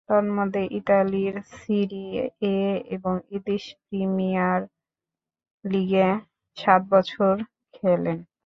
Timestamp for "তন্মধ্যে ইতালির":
0.09-1.35